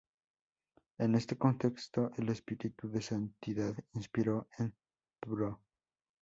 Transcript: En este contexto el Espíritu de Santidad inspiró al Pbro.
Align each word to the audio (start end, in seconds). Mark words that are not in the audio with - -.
En 0.97 1.13
este 1.13 1.37
contexto 1.37 2.09
el 2.17 2.29
Espíritu 2.29 2.89
de 2.89 3.03
Santidad 3.03 3.75
inspiró 3.93 4.47
al 4.57 4.73
Pbro. 5.21 5.61